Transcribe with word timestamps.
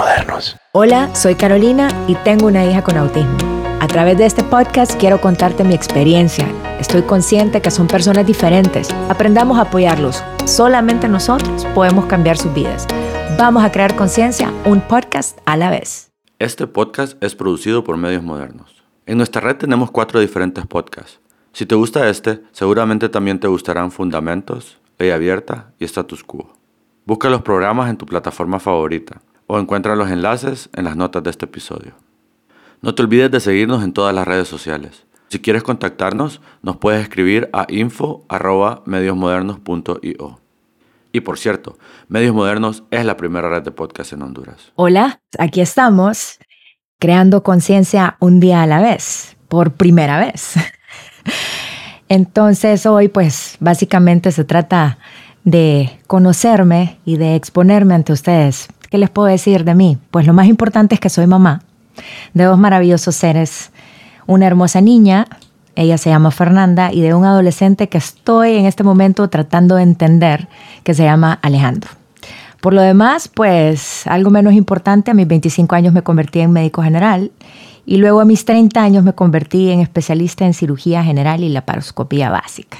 modernos. 0.00 0.56
Hola, 0.72 1.14
soy 1.14 1.34
Carolina 1.34 1.90
y 2.08 2.14
tengo 2.14 2.46
una 2.46 2.64
hija 2.64 2.82
con 2.82 2.96
autismo. 2.96 3.36
A 3.80 3.86
través 3.86 4.16
de 4.16 4.24
este 4.24 4.42
podcast 4.42 4.98
quiero 4.98 5.20
contarte 5.20 5.62
mi 5.62 5.74
experiencia. 5.74 6.46
Estoy 6.78 7.02
consciente 7.02 7.60
que 7.60 7.70
son 7.70 7.86
personas 7.86 8.26
diferentes. 8.26 8.88
Aprendamos 9.10 9.58
a 9.58 9.62
apoyarlos. 9.62 10.24
Solamente 10.46 11.06
nosotros 11.06 11.66
podemos 11.74 12.06
cambiar 12.06 12.38
sus 12.38 12.54
vidas. 12.54 12.86
Vamos 13.38 13.62
a 13.62 13.70
crear 13.70 13.94
conciencia, 13.94 14.50
un 14.64 14.80
podcast 14.80 15.38
a 15.44 15.58
la 15.58 15.68
vez. 15.68 16.10
Este 16.38 16.66
podcast 16.66 17.22
es 17.22 17.34
producido 17.34 17.84
por 17.84 17.98
Medios 17.98 18.22
Modernos. 18.22 18.82
En 19.04 19.18
nuestra 19.18 19.42
red 19.42 19.56
tenemos 19.56 19.90
cuatro 19.90 20.18
diferentes 20.18 20.64
podcasts. 20.66 21.20
Si 21.52 21.66
te 21.66 21.74
gusta 21.74 22.08
este, 22.08 22.40
seguramente 22.52 23.10
también 23.10 23.38
te 23.38 23.48
gustarán 23.48 23.90
Fundamentos, 23.90 24.78
Ley 24.98 25.10
Abierta 25.10 25.72
y 25.78 25.84
Status 25.84 26.24
Quo. 26.24 26.54
Busca 27.04 27.28
los 27.28 27.42
programas 27.42 27.90
en 27.90 27.98
tu 27.98 28.06
plataforma 28.06 28.60
favorita 28.60 29.20
o 29.50 29.58
encuentra 29.58 29.96
los 29.96 30.08
enlaces 30.08 30.70
en 30.74 30.84
las 30.84 30.94
notas 30.94 31.24
de 31.24 31.30
este 31.30 31.46
episodio. 31.46 31.94
No 32.82 32.94
te 32.94 33.02
olvides 33.02 33.32
de 33.32 33.40
seguirnos 33.40 33.82
en 33.82 33.92
todas 33.92 34.14
las 34.14 34.24
redes 34.24 34.46
sociales. 34.46 35.06
Si 35.28 35.40
quieres 35.40 35.64
contactarnos, 35.64 36.40
nos 36.62 36.76
puedes 36.76 37.02
escribir 37.02 37.50
a 37.52 37.66
info.mediosmodernos.io. 37.68 40.40
Y 41.10 41.20
por 41.22 41.36
cierto, 41.36 41.76
Medios 42.06 42.32
Modernos 42.32 42.84
es 42.92 43.04
la 43.04 43.16
primera 43.16 43.48
red 43.48 43.64
de 43.64 43.72
podcast 43.72 44.12
en 44.12 44.22
Honduras. 44.22 44.70
Hola, 44.76 45.20
aquí 45.36 45.60
estamos, 45.60 46.38
creando 47.00 47.42
conciencia 47.42 48.18
un 48.20 48.38
día 48.38 48.62
a 48.62 48.68
la 48.68 48.80
vez, 48.80 49.36
por 49.48 49.72
primera 49.72 50.20
vez. 50.20 50.54
Entonces 52.08 52.86
hoy 52.86 53.08
pues 53.08 53.56
básicamente 53.58 54.30
se 54.30 54.44
trata 54.44 54.98
de 55.42 55.98
conocerme 56.06 57.00
y 57.04 57.16
de 57.16 57.34
exponerme 57.34 57.94
ante 57.94 58.12
ustedes. 58.12 58.68
¿Qué 58.90 58.98
les 58.98 59.08
puedo 59.08 59.28
decir 59.28 59.64
de 59.64 59.74
mí? 59.74 59.98
Pues 60.10 60.26
lo 60.26 60.32
más 60.32 60.46
importante 60.46 60.94
es 60.96 61.00
que 61.00 61.08
soy 61.08 61.26
mamá 61.26 61.62
de 62.34 62.44
dos 62.44 62.58
maravillosos 62.58 63.14
seres. 63.14 63.70
Una 64.26 64.46
hermosa 64.46 64.80
niña, 64.80 65.26
ella 65.76 65.96
se 65.96 66.10
llama 66.10 66.30
Fernanda, 66.30 66.92
y 66.92 67.00
de 67.00 67.14
un 67.14 67.24
adolescente 67.24 67.88
que 67.88 67.98
estoy 67.98 68.56
en 68.56 68.66
este 68.66 68.82
momento 68.82 69.28
tratando 69.28 69.76
de 69.76 69.82
entender, 69.82 70.48
que 70.82 70.94
se 70.94 71.04
llama 71.04 71.38
Alejandro. 71.42 71.90
Por 72.60 72.74
lo 72.74 72.82
demás, 72.82 73.28
pues 73.28 74.06
algo 74.06 74.30
menos 74.30 74.52
importante, 74.52 75.10
a 75.10 75.14
mis 75.14 75.26
25 75.26 75.74
años 75.74 75.94
me 75.94 76.02
convertí 76.02 76.40
en 76.40 76.50
médico 76.50 76.82
general 76.82 77.30
y 77.86 77.96
luego 77.96 78.20
a 78.20 78.24
mis 78.24 78.44
30 78.44 78.82
años 78.82 79.02
me 79.04 79.14
convertí 79.14 79.70
en 79.70 79.80
especialista 79.80 80.44
en 80.44 80.52
cirugía 80.52 81.02
general 81.02 81.42
y 81.42 81.48
laparoscopía 81.48 82.28
básica. 82.28 82.76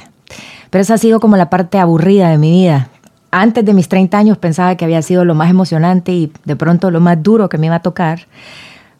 Pero 0.68 0.82
esa 0.82 0.94
ha 0.94 0.98
sido 0.98 1.18
como 1.18 1.36
la 1.36 1.50
parte 1.50 1.78
aburrida 1.78 2.28
de 2.28 2.36
mi 2.36 2.50
vida. 2.50 2.90
Antes 3.30 3.64
de 3.64 3.74
mis 3.74 3.88
30 3.88 4.18
años 4.18 4.38
pensaba 4.38 4.76
que 4.76 4.84
había 4.84 5.02
sido 5.02 5.24
lo 5.24 5.34
más 5.34 5.50
emocionante 5.50 6.12
y 6.12 6.32
de 6.44 6.56
pronto 6.56 6.90
lo 6.90 7.00
más 7.00 7.22
duro 7.22 7.48
que 7.48 7.58
me 7.58 7.66
iba 7.66 7.76
a 7.76 7.82
tocar. 7.82 8.26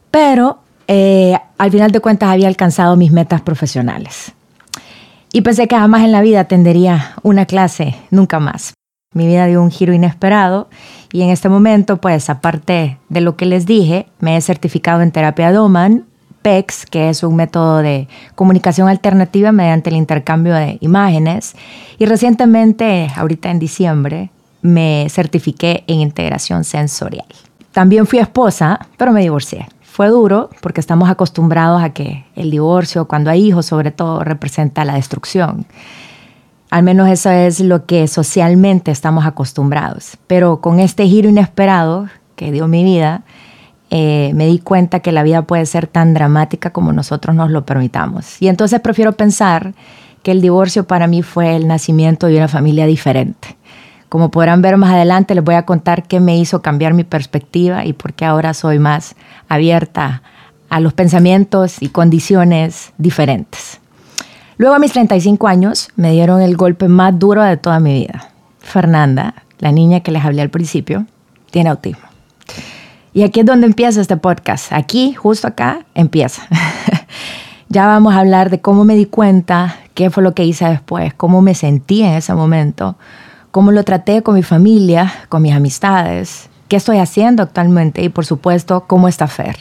Pero 0.09 0.59
eh, 0.87 1.37
al 1.57 1.71
final 1.71 1.91
de 1.91 1.99
cuentas 1.99 2.29
había 2.29 2.47
alcanzado 2.47 2.95
mis 2.95 3.11
metas 3.11 3.41
profesionales. 3.41 4.33
Y 5.33 5.41
pensé 5.41 5.67
que 5.67 5.77
jamás 5.77 6.03
en 6.03 6.11
la 6.11 6.21
vida 6.21 6.41
atendería 6.41 7.13
una 7.23 7.45
clase, 7.45 7.95
nunca 8.09 8.39
más. 8.39 8.73
Mi 9.13 9.27
vida 9.27 9.45
dio 9.45 9.61
un 9.61 9.71
giro 9.71 9.93
inesperado 9.93 10.69
y 11.11 11.21
en 11.21 11.29
este 11.29 11.49
momento, 11.49 11.97
pues 11.97 12.29
aparte 12.29 12.97
de 13.09 13.21
lo 13.21 13.35
que 13.35 13.45
les 13.45 13.65
dije, 13.65 14.07
me 14.19 14.37
he 14.37 14.41
certificado 14.41 15.01
en 15.01 15.11
terapia 15.11 15.51
Doman, 15.51 16.05
PEX, 16.41 16.85
que 16.85 17.09
es 17.09 17.23
un 17.23 17.35
método 17.35 17.77
de 17.79 18.07
comunicación 18.35 18.87
alternativa 18.87 19.51
mediante 19.51 19.89
el 19.89 19.95
intercambio 19.95 20.53
de 20.53 20.77
imágenes. 20.81 21.55
Y 21.97 22.05
recientemente, 22.05 23.09
ahorita 23.15 23.51
en 23.51 23.59
diciembre, 23.59 24.31
me 24.61 25.07
certifiqué 25.09 25.83
en 25.87 26.01
integración 26.01 26.63
sensorial. 26.63 27.25
También 27.71 28.05
fui 28.05 28.19
esposa, 28.19 28.87
pero 28.97 29.11
me 29.11 29.21
divorcié. 29.21 29.67
Fue 29.81 30.07
duro 30.07 30.49
porque 30.61 30.79
estamos 30.79 31.09
acostumbrados 31.09 31.81
a 31.83 31.89
que 31.89 32.25
el 32.35 32.51
divorcio, 32.51 33.07
cuando 33.07 33.29
hay 33.29 33.45
hijos 33.45 33.65
sobre 33.65 33.91
todo, 33.91 34.23
representa 34.23 34.85
la 34.85 34.95
destrucción. 34.95 35.65
Al 36.69 36.83
menos 36.83 37.09
eso 37.09 37.29
es 37.29 37.59
lo 37.59 37.85
que 37.85 38.07
socialmente 38.07 38.91
estamos 38.91 39.25
acostumbrados. 39.25 40.17
Pero 40.27 40.61
con 40.61 40.79
este 40.79 41.07
giro 41.07 41.27
inesperado 41.27 42.07
que 42.37 42.51
dio 42.51 42.67
mi 42.67 42.83
vida, 42.83 43.23
eh, 43.93 44.31
me 44.33 44.47
di 44.47 44.59
cuenta 44.59 45.01
que 45.01 45.11
la 45.11 45.21
vida 45.21 45.41
puede 45.41 45.65
ser 45.65 45.85
tan 45.85 46.13
dramática 46.13 46.69
como 46.71 46.93
nosotros 46.93 47.35
nos 47.35 47.51
lo 47.51 47.65
permitamos. 47.65 48.41
Y 48.41 48.47
entonces 48.47 48.79
prefiero 48.79 49.11
pensar 49.11 49.73
que 50.23 50.31
el 50.31 50.41
divorcio 50.41 50.87
para 50.87 51.07
mí 51.07 51.23
fue 51.23 51.57
el 51.57 51.67
nacimiento 51.67 52.27
de 52.27 52.37
una 52.37 52.47
familia 52.47 52.85
diferente. 52.85 53.57
Como 54.07 54.31
podrán 54.31 54.61
ver 54.61 54.77
más 54.77 54.93
adelante, 54.93 55.35
les 55.35 55.43
voy 55.43 55.55
a 55.55 55.65
contar 55.65 56.03
qué 56.03 56.21
me 56.21 56.37
hizo 56.37 56.61
cambiar 56.61 56.93
mi 56.93 57.03
perspectiva 57.03 57.85
y 57.85 57.91
por 57.91 58.13
qué 58.13 58.23
ahora 58.23 58.53
soy 58.53 58.79
más 58.79 59.15
abierta 59.49 60.21
a 60.69 60.79
los 60.79 60.93
pensamientos 60.93 61.81
y 61.81 61.89
condiciones 61.89 62.93
diferentes. 62.97 63.81
Luego 64.57 64.75
a 64.75 64.79
mis 64.79 64.93
35 64.93 65.49
años 65.49 65.89
me 65.97 66.11
dieron 66.11 66.41
el 66.41 66.55
golpe 66.55 66.87
más 66.87 67.19
duro 67.19 67.43
de 67.43 67.57
toda 67.57 67.81
mi 67.81 67.93
vida. 67.93 68.29
Fernanda, 68.59 69.43
la 69.59 69.73
niña 69.73 69.99
que 69.99 70.11
les 70.11 70.23
hablé 70.23 70.41
al 70.41 70.49
principio, 70.49 71.05
tiene 71.49 71.69
autismo. 71.69 72.03
Y 73.13 73.23
aquí 73.23 73.41
es 73.41 73.45
donde 73.45 73.67
empieza 73.67 73.99
este 73.99 74.15
podcast. 74.17 74.71
Aquí, 74.71 75.13
justo 75.13 75.47
acá, 75.47 75.85
empieza. 75.93 76.43
ya 77.69 77.85
vamos 77.85 78.13
a 78.13 78.19
hablar 78.19 78.49
de 78.49 78.61
cómo 78.61 78.85
me 78.85 78.95
di 78.95 79.05
cuenta, 79.05 79.75
qué 79.93 80.09
fue 80.09 80.23
lo 80.23 80.33
que 80.33 80.45
hice 80.45 80.65
después, 80.65 81.13
cómo 81.13 81.41
me 81.41 81.53
sentí 81.53 82.03
en 82.03 82.13
ese 82.13 82.33
momento, 82.33 82.95
cómo 83.51 83.71
lo 83.71 83.83
traté 83.83 84.23
con 84.23 84.35
mi 84.35 84.43
familia, 84.43 85.11
con 85.27 85.41
mis 85.41 85.53
amistades, 85.53 86.49
qué 86.69 86.77
estoy 86.77 86.99
haciendo 86.99 87.43
actualmente 87.43 88.01
y 88.01 88.09
por 88.09 88.25
supuesto 88.25 88.85
cómo 88.87 89.09
está 89.09 89.27
Fer. 89.27 89.57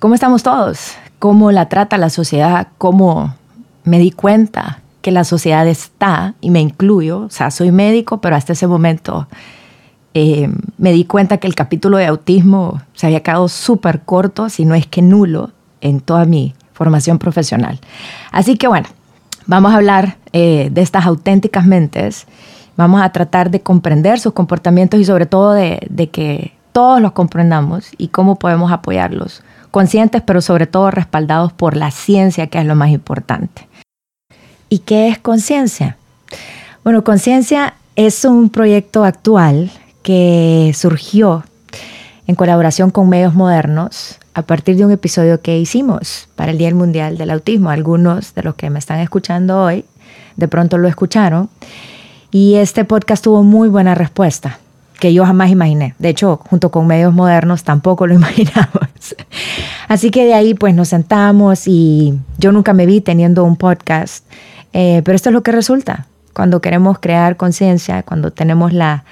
¿Cómo 0.00 0.14
estamos 0.14 0.42
todos? 0.42 0.94
¿Cómo 1.20 1.52
la 1.52 1.68
trata 1.68 1.96
la 1.96 2.10
sociedad? 2.10 2.68
¿Cómo 2.78 3.36
me 3.84 4.00
di 4.00 4.10
cuenta 4.10 4.80
que 5.00 5.12
la 5.12 5.24
sociedad 5.24 5.66
está, 5.66 6.34
y 6.40 6.50
me 6.50 6.60
incluyo, 6.60 7.22
o 7.22 7.30
sea, 7.30 7.50
soy 7.50 7.72
médico, 7.72 8.20
pero 8.20 8.36
hasta 8.36 8.52
ese 8.52 8.66
momento 8.68 9.26
eh, 10.14 10.50
me 10.76 10.92
di 10.92 11.04
cuenta 11.04 11.38
que 11.38 11.46
el 11.46 11.54
capítulo 11.54 11.96
de 11.96 12.06
autismo 12.06 12.82
se 12.94 13.06
había 13.06 13.22
quedado 13.22 13.48
súper 13.48 14.00
corto, 14.00 14.48
si 14.48 14.64
no 14.64 14.74
es 14.74 14.86
que 14.86 15.02
nulo, 15.02 15.50
en 15.80 16.00
toda 16.00 16.24
mi 16.24 16.54
formación 16.72 17.18
profesional. 17.18 17.80
Así 18.30 18.56
que 18.56 18.68
bueno, 18.68 18.88
vamos 19.46 19.72
a 19.72 19.76
hablar 19.76 20.16
eh, 20.32 20.68
de 20.70 20.82
estas 20.82 21.06
auténticas 21.06 21.66
mentes, 21.66 22.26
vamos 22.76 23.02
a 23.02 23.10
tratar 23.10 23.50
de 23.50 23.60
comprender 23.60 24.20
sus 24.20 24.32
comportamientos 24.32 25.00
y 25.00 25.04
sobre 25.04 25.26
todo 25.26 25.52
de, 25.52 25.86
de 25.90 26.10
que 26.10 26.52
todos 26.72 27.00
los 27.00 27.12
comprendamos 27.12 27.90
y 27.98 28.08
cómo 28.08 28.36
podemos 28.36 28.72
apoyarlos, 28.72 29.42
conscientes 29.70 30.22
pero 30.22 30.40
sobre 30.40 30.66
todo 30.66 30.90
respaldados 30.90 31.52
por 31.52 31.76
la 31.76 31.90
ciencia, 31.90 32.46
que 32.48 32.58
es 32.58 32.66
lo 32.66 32.74
más 32.74 32.90
importante. 32.90 33.68
¿Y 34.68 34.80
qué 34.80 35.08
es 35.08 35.18
conciencia? 35.18 35.96
Bueno, 36.82 37.04
conciencia 37.04 37.74
es 37.94 38.24
un 38.24 38.48
proyecto 38.48 39.04
actual 39.04 39.70
que 40.02 40.72
surgió 40.74 41.44
en 42.26 42.34
colaboración 42.34 42.90
con 42.90 43.08
medios 43.08 43.34
modernos 43.34 44.18
a 44.34 44.42
partir 44.42 44.76
de 44.76 44.84
un 44.84 44.92
episodio 44.92 45.40
que 45.40 45.58
hicimos 45.58 46.28
para 46.36 46.52
el 46.52 46.58
Día 46.58 46.74
Mundial 46.74 47.18
del 47.18 47.30
Autismo. 47.30 47.70
Algunos 47.70 48.34
de 48.34 48.42
los 48.42 48.54
que 48.54 48.70
me 48.70 48.78
están 48.78 49.00
escuchando 49.00 49.62
hoy 49.62 49.84
de 50.36 50.48
pronto 50.48 50.78
lo 50.78 50.88
escucharon 50.88 51.50
y 52.30 52.54
este 52.54 52.84
podcast 52.84 53.22
tuvo 53.22 53.42
muy 53.42 53.68
buena 53.68 53.94
respuesta 53.94 54.58
que 54.98 55.12
yo 55.12 55.26
jamás 55.26 55.50
imaginé. 55.50 55.94
De 55.98 56.08
hecho, 56.08 56.40
junto 56.48 56.70
con 56.70 56.86
medios 56.86 57.12
modernos 57.12 57.64
tampoco 57.64 58.06
lo 58.06 58.14
imaginamos. 58.20 59.16
Así 59.88 60.10
que 60.10 60.24
de 60.24 60.34
ahí 60.34 60.54
pues 60.54 60.74
nos 60.74 60.88
sentamos 60.88 61.66
y 61.66 62.18
yo 62.38 62.52
nunca 62.52 62.72
me 62.72 62.86
vi 62.86 63.00
teniendo 63.00 63.44
un 63.44 63.56
podcast, 63.56 64.24
eh, 64.72 65.02
pero 65.04 65.16
esto 65.16 65.28
es 65.28 65.34
lo 65.34 65.42
que 65.42 65.52
resulta 65.52 66.06
cuando 66.32 66.60
queremos 66.60 66.98
crear 66.98 67.36
conciencia, 67.36 68.02
cuando 68.02 68.30
tenemos 68.30 68.72
la 68.72 69.04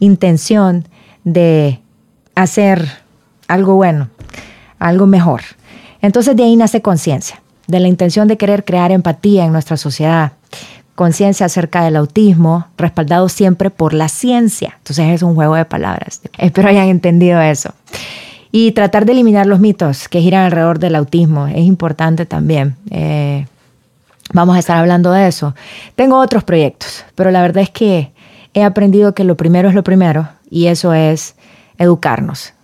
intención 0.00 0.86
de 1.24 1.80
hacer 2.34 2.88
algo 3.48 3.74
bueno, 3.74 4.08
algo 4.78 5.06
mejor. 5.06 5.42
Entonces 6.00 6.36
de 6.36 6.44
ahí 6.44 6.56
nace 6.56 6.82
conciencia, 6.82 7.42
de 7.66 7.80
la 7.80 7.88
intención 7.88 8.28
de 8.28 8.36
querer 8.36 8.64
crear 8.64 8.92
empatía 8.92 9.44
en 9.44 9.52
nuestra 9.52 9.76
sociedad, 9.76 10.32
conciencia 10.94 11.46
acerca 11.46 11.84
del 11.84 11.96
autismo, 11.96 12.66
respaldado 12.76 13.28
siempre 13.28 13.70
por 13.70 13.94
la 13.94 14.08
ciencia. 14.08 14.74
Entonces 14.78 15.08
es 15.14 15.22
un 15.22 15.34
juego 15.34 15.54
de 15.54 15.64
palabras. 15.64 16.20
Espero 16.38 16.68
hayan 16.68 16.88
entendido 16.88 17.40
eso. 17.40 17.72
Y 18.50 18.72
tratar 18.72 19.04
de 19.04 19.12
eliminar 19.12 19.46
los 19.46 19.60
mitos 19.60 20.08
que 20.08 20.20
giran 20.20 20.44
alrededor 20.44 20.78
del 20.78 20.94
autismo 20.94 21.46
es 21.46 21.64
importante 21.64 22.24
también. 22.26 22.76
Eh, 22.90 23.46
vamos 24.32 24.56
a 24.56 24.58
estar 24.58 24.78
hablando 24.78 25.12
de 25.12 25.28
eso. 25.28 25.54
Tengo 25.94 26.18
otros 26.18 26.44
proyectos, 26.44 27.04
pero 27.14 27.30
la 27.30 27.42
verdad 27.42 27.62
es 27.62 27.70
que 27.70 28.10
he 28.54 28.62
aprendido 28.62 29.14
que 29.14 29.24
lo 29.24 29.36
primero 29.36 29.68
es 29.68 29.74
lo 29.74 29.84
primero 29.84 30.28
y 30.50 30.66
eso 30.66 30.92
es 30.92 31.36
educarnos. 31.78 32.54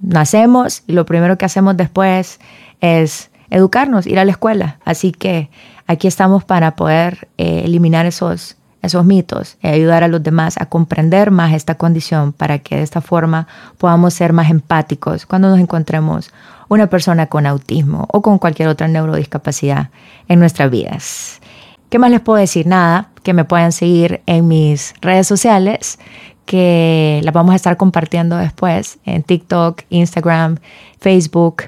Nacemos 0.00 0.82
y 0.86 0.92
lo 0.92 1.06
primero 1.06 1.38
que 1.38 1.44
hacemos 1.44 1.76
después 1.76 2.40
es 2.80 3.30
educarnos, 3.50 4.06
ir 4.06 4.18
a 4.18 4.24
la 4.24 4.32
escuela. 4.32 4.78
Así 4.84 5.12
que 5.12 5.50
aquí 5.86 6.06
estamos 6.06 6.44
para 6.44 6.76
poder 6.76 7.28
eh, 7.38 7.62
eliminar 7.64 8.06
esos, 8.06 8.56
esos 8.82 9.04
mitos 9.04 9.56
y 9.62 9.68
ayudar 9.68 10.02
a 10.02 10.08
los 10.08 10.22
demás 10.22 10.56
a 10.60 10.66
comprender 10.66 11.30
más 11.30 11.52
esta 11.52 11.76
condición 11.76 12.32
para 12.32 12.58
que 12.58 12.76
de 12.76 12.82
esta 12.82 13.00
forma 13.00 13.46
podamos 13.78 14.14
ser 14.14 14.32
más 14.32 14.50
empáticos 14.50 15.26
cuando 15.26 15.48
nos 15.48 15.60
encontremos 15.60 16.32
una 16.68 16.88
persona 16.88 17.26
con 17.26 17.46
autismo 17.46 18.06
o 18.10 18.22
con 18.22 18.38
cualquier 18.38 18.68
otra 18.68 18.88
neurodiscapacidad 18.88 19.90
en 20.28 20.40
nuestras 20.40 20.70
vidas. 20.70 21.40
¿Qué 21.88 21.98
más 21.98 22.10
les 22.10 22.20
puedo 22.20 22.38
decir? 22.38 22.66
Nada, 22.66 23.10
que 23.22 23.32
me 23.32 23.44
puedan 23.44 23.72
seguir 23.72 24.22
en 24.26 24.48
mis 24.48 24.94
redes 25.00 25.26
sociales, 25.26 25.98
que 26.44 27.20
las 27.24 27.32
vamos 27.32 27.52
a 27.52 27.56
estar 27.56 27.76
compartiendo 27.76 28.36
después 28.36 28.98
en 29.04 29.22
TikTok, 29.22 29.82
Instagram, 29.88 30.58
Facebook 31.00 31.64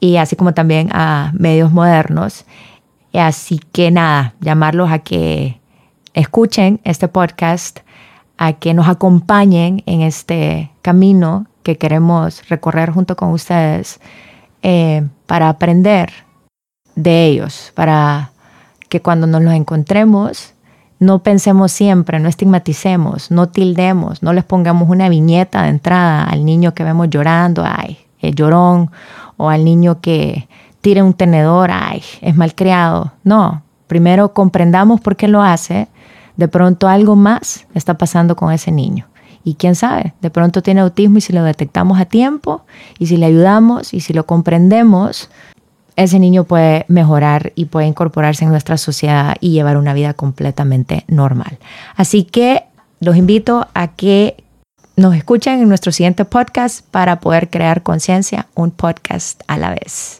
y 0.00 0.16
así 0.16 0.36
como 0.36 0.54
también 0.54 0.88
a 0.92 1.32
medios 1.34 1.72
modernos. 1.72 2.44
Así 3.12 3.60
que 3.72 3.90
nada, 3.90 4.34
llamarlos 4.40 4.90
a 4.90 4.98
que 5.00 5.60
escuchen 6.14 6.80
este 6.84 7.08
podcast, 7.08 7.80
a 8.38 8.54
que 8.54 8.74
nos 8.74 8.88
acompañen 8.88 9.82
en 9.86 10.00
este 10.00 10.70
camino 10.82 11.46
que 11.62 11.78
queremos 11.78 12.48
recorrer 12.48 12.90
junto 12.90 13.16
con 13.16 13.30
ustedes 13.30 14.00
eh, 14.62 15.06
para 15.26 15.48
aprender 15.48 16.12
de 16.94 17.26
ellos, 17.26 17.72
para 17.74 18.32
que 18.94 19.02
cuando 19.02 19.26
nos 19.26 19.42
los 19.42 19.54
encontremos 19.54 20.54
no 21.00 21.24
pensemos 21.24 21.72
siempre, 21.72 22.20
no 22.20 22.28
estigmaticemos, 22.28 23.32
no 23.32 23.48
tildemos, 23.48 24.22
no 24.22 24.32
les 24.32 24.44
pongamos 24.44 24.88
una 24.88 25.08
viñeta 25.08 25.64
de 25.64 25.70
entrada 25.70 26.22
al 26.22 26.44
niño 26.44 26.74
que 26.74 26.84
vemos 26.84 27.10
llorando, 27.10 27.64
ay, 27.66 27.98
el 28.20 28.36
llorón, 28.36 28.92
o 29.36 29.50
al 29.50 29.64
niño 29.64 30.00
que 30.00 30.46
tira 30.80 31.02
un 31.02 31.12
tenedor, 31.12 31.72
ay, 31.72 32.04
es 32.20 32.36
malcriado. 32.36 33.14
No, 33.24 33.64
primero 33.88 34.32
comprendamos 34.32 35.00
por 35.00 35.16
qué 35.16 35.26
lo 35.26 35.42
hace, 35.42 35.88
de 36.36 36.46
pronto 36.46 36.86
algo 36.86 37.16
más 37.16 37.66
está 37.74 37.98
pasando 37.98 38.36
con 38.36 38.52
ese 38.52 38.70
niño. 38.70 39.08
Y 39.42 39.54
quién 39.54 39.74
sabe, 39.74 40.14
de 40.22 40.30
pronto 40.30 40.62
tiene 40.62 40.82
autismo 40.82 41.18
y 41.18 41.20
si 41.20 41.32
lo 41.32 41.42
detectamos 41.42 41.98
a 41.98 42.04
tiempo 42.04 42.62
y 43.00 43.06
si 43.06 43.16
le 43.16 43.26
ayudamos 43.26 43.92
y 43.92 43.98
si 43.98 44.12
lo 44.12 44.24
comprendemos, 44.24 45.30
ese 45.96 46.18
niño 46.18 46.44
puede 46.44 46.84
mejorar 46.88 47.52
y 47.54 47.66
puede 47.66 47.86
incorporarse 47.86 48.44
en 48.44 48.50
nuestra 48.50 48.76
sociedad 48.76 49.36
y 49.40 49.50
llevar 49.52 49.76
una 49.76 49.94
vida 49.94 50.14
completamente 50.14 51.04
normal. 51.08 51.58
Así 51.96 52.24
que 52.24 52.64
los 53.00 53.16
invito 53.16 53.68
a 53.74 53.88
que 53.88 54.44
nos 54.96 55.14
escuchen 55.14 55.60
en 55.60 55.68
nuestro 55.68 55.92
siguiente 55.92 56.24
podcast 56.24 56.86
para 56.90 57.20
poder 57.20 57.50
crear 57.50 57.82
conciencia, 57.82 58.46
un 58.54 58.70
podcast 58.70 59.42
a 59.48 59.58
la 59.58 59.70
vez. 59.70 60.12